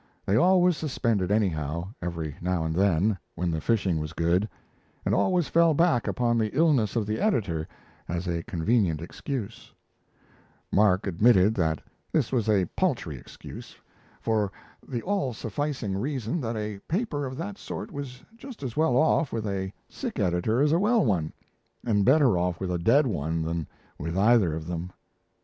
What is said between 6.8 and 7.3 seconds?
of the